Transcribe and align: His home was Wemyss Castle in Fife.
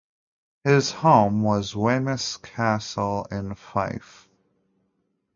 His 0.63 0.89
home 0.89 1.43
was 1.43 1.75
Wemyss 1.75 2.37
Castle 2.41 3.27
in 3.29 3.53
Fife. 3.53 4.27